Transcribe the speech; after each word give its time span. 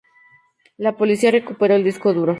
La 0.79 0.97
policía 0.97 1.29
recuperó 1.29 1.75
el 1.75 1.83
disco 1.83 2.11
duro. 2.11 2.29